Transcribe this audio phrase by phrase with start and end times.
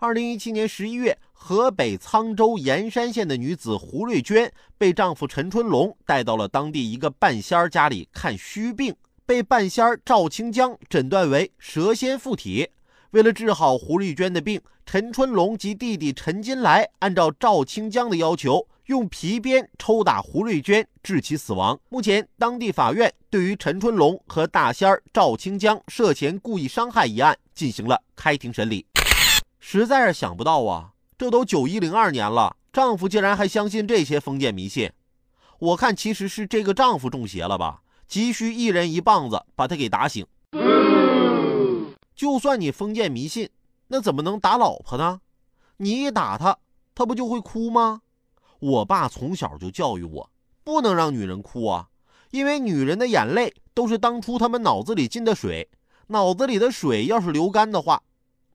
[0.00, 8.94] 二零一七年十一月，河北沧州盐山县的女子胡瑞娟被丈夫陈春龙带到了当地一个半仙儿家里看虚病，
[9.26, 12.70] 被半仙儿赵清江诊断为蛇仙附体。
[13.10, 21.76] 为了治好胡瑞娟的病，陈春龙及弟弟陈金来按照赵清江的要求，用皮鞭抽打胡瑞娟，致其死亡。
[21.88, 28.86] 目前，当地法院对于陈春龙和大仙儿赵清江涉嫌故意伤害一案进行了开庭审理。
[29.70, 34.90] 实在是想不到啊，这都九一零二年了，丈夫竟然还相信这些封建迷信。
[35.58, 40.26] 我看其实是这个丈夫中邪了吧，急需一人一棒子把他给打醒。
[42.16, 43.50] 就算你封建迷信，
[43.88, 45.20] 那怎么能打老婆呢？
[45.76, 46.56] 你一打她，
[46.94, 48.00] 她不就会哭吗？
[48.60, 50.30] 我爸从小就教育我，
[50.64, 51.88] 不能让女人哭啊，
[52.30, 55.68] 因为女人的眼泪都是当初他们脑子里进的水，
[56.06, 58.02] 脑子里的水要是流干的话。